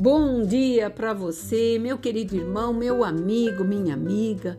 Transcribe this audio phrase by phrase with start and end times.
[0.00, 4.56] Bom dia para você, meu querido irmão, meu amigo, minha amiga.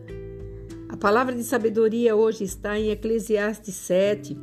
[0.86, 4.36] A palavra de sabedoria hoje está em Eclesiastes 7,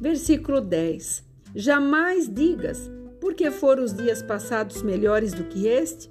[0.00, 1.24] versículo 10.
[1.52, 2.88] Jamais digas,
[3.20, 6.08] porque foram os dias passados melhores do que este?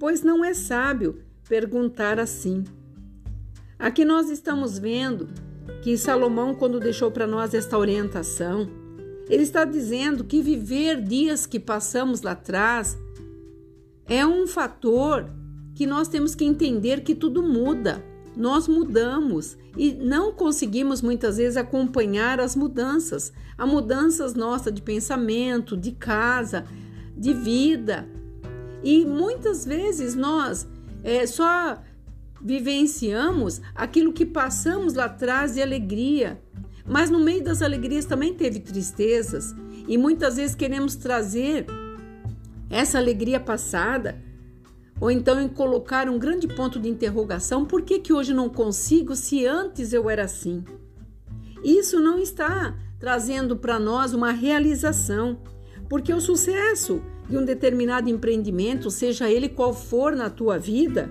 [0.00, 2.64] Pois não é sábio perguntar assim.
[3.78, 5.28] Aqui nós estamos vendo
[5.80, 8.68] que Salomão, quando deixou para nós esta orientação,
[9.30, 12.98] ele está dizendo que viver dias que passamos lá atrás
[14.08, 15.30] é um fator
[15.74, 18.04] que nós temos que entender que tudo muda.
[18.36, 25.76] Nós mudamos e não conseguimos muitas vezes acompanhar as mudanças, as mudanças nossas de pensamento,
[25.76, 26.64] de casa,
[27.16, 28.08] de vida.
[28.82, 30.66] E muitas vezes nós
[31.02, 31.82] é, só
[32.40, 36.40] vivenciamos aquilo que passamos lá atrás de alegria,
[36.86, 39.54] mas no meio das alegrias também teve tristezas
[39.88, 41.66] e muitas vezes queremos trazer
[42.70, 44.20] essa alegria passada
[45.00, 49.14] ou então em colocar um grande ponto de interrogação: por que, que hoje não consigo
[49.14, 50.64] se antes eu era assim?
[51.62, 55.38] Isso não está trazendo para nós uma realização,
[55.88, 61.10] porque o sucesso de um determinado empreendimento, seja ele qual for na tua vida,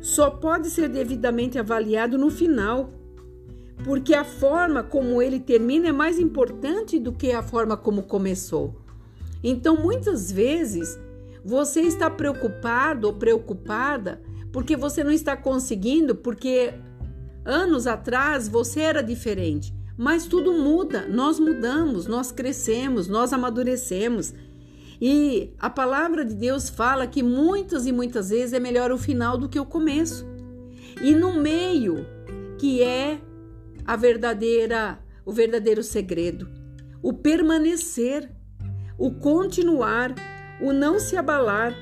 [0.00, 2.92] só pode ser devidamente avaliado no final
[3.84, 8.74] porque a forma como ele termina é mais importante do que a forma como começou.
[9.42, 10.98] Então, muitas vezes,
[11.44, 14.20] você está preocupado ou preocupada
[14.52, 16.74] porque você não está conseguindo, porque
[17.44, 19.74] anos atrás você era diferente.
[19.96, 24.32] Mas tudo muda, nós mudamos, nós crescemos, nós amadurecemos.
[25.00, 29.36] E a palavra de Deus fala que muitas e muitas vezes é melhor o final
[29.36, 30.26] do que o começo.
[31.02, 32.06] E no meio,
[32.58, 33.20] que é
[33.84, 36.48] a verdadeira, o verdadeiro segredo,
[37.02, 38.30] o permanecer,
[38.98, 40.14] o continuar,
[40.60, 41.72] o não se abalar,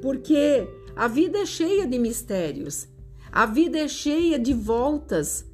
[0.00, 2.86] porque a vida é cheia de mistérios,
[3.32, 5.44] a vida é cheia de voltas,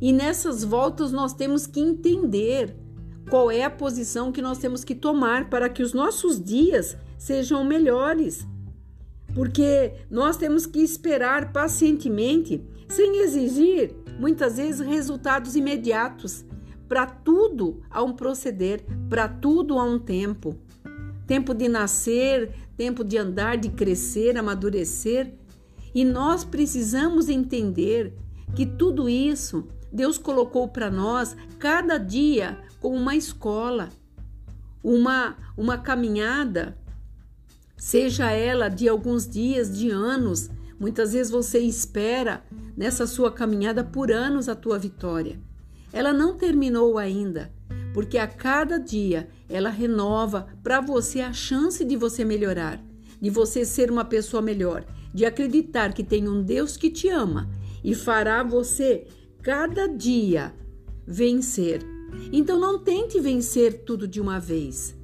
[0.00, 2.74] e nessas voltas nós temos que entender
[3.28, 7.62] qual é a posição que nós temos que tomar para que os nossos dias sejam
[7.64, 8.46] melhores.
[9.34, 16.44] Porque nós temos que esperar pacientemente, sem exigir muitas vezes resultados imediatos.
[16.88, 20.56] Para tudo há um proceder, para tudo há um tempo.
[21.26, 25.34] Tempo de nascer, tempo de andar, de crescer, amadurecer.
[25.94, 28.14] E nós precisamos entender
[28.54, 33.88] que tudo isso Deus colocou para nós cada dia como uma escola,
[34.82, 36.78] uma, uma caminhada,
[37.76, 40.50] seja ela de alguns dias, de anos.
[40.78, 42.44] Muitas vezes você espera
[42.76, 45.38] nessa sua caminhada por anos a tua vitória.
[45.92, 47.52] Ela não terminou ainda,
[47.94, 52.82] porque a cada dia ela renova para você a chance de você melhorar,
[53.20, 57.48] de você ser uma pessoa melhor, de acreditar que tem um Deus que te ama
[57.82, 59.06] e fará você
[59.42, 60.54] cada dia
[61.06, 61.82] vencer.
[62.32, 64.94] Então não tente vencer tudo de uma vez.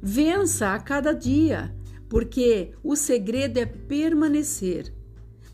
[0.00, 1.74] Vença a cada dia,
[2.08, 4.92] porque o segredo é permanecer.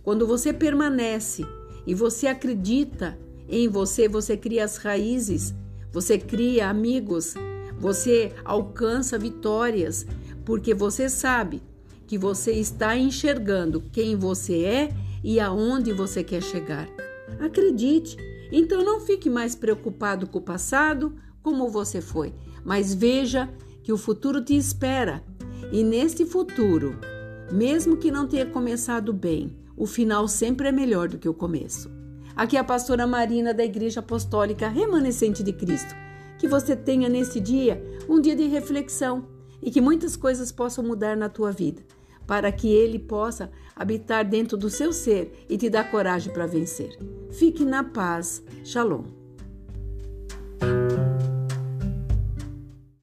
[0.02, 1.44] Quando você permanece
[1.86, 3.18] e você acredita
[3.50, 5.54] em você, você cria as raízes,
[5.92, 7.34] você cria amigos,
[7.78, 10.06] você alcança vitórias,
[10.44, 11.62] porque você sabe
[12.06, 16.88] que você está enxergando quem você é e aonde você quer chegar.
[17.40, 18.16] Acredite,
[18.52, 22.34] então não fique mais preocupado com o passado, como você foi,
[22.64, 23.48] mas veja
[23.82, 25.22] que o futuro te espera.
[25.72, 26.98] E neste futuro,
[27.50, 31.99] mesmo que não tenha começado bem, o final sempre é melhor do que o começo.
[32.34, 35.94] Aqui é a pastora Marina da Igreja Apostólica Remanescente de Cristo.
[36.38, 39.26] Que você tenha nesse dia um dia de reflexão
[39.62, 41.82] e que muitas coisas possam mudar na tua vida,
[42.26, 46.96] para que ele possa habitar dentro do seu ser e te dar coragem para vencer.
[47.30, 48.42] Fique na paz.
[48.64, 49.19] Shalom.